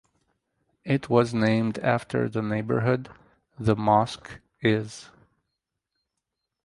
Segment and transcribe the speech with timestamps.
[0.83, 3.07] It was named after the neighborhood
[3.59, 5.11] the mosque is.